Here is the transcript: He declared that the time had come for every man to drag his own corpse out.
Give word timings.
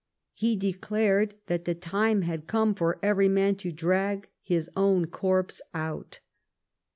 He 0.33 0.55
declared 0.55 1.35
that 1.45 1.65
the 1.65 1.75
time 1.75 2.23
had 2.23 2.47
come 2.47 2.73
for 2.73 2.97
every 3.03 3.29
man 3.29 3.53
to 3.57 3.71
drag 3.71 4.29
his 4.41 4.67
own 4.75 5.05
corpse 5.05 5.61
out. 5.75 6.21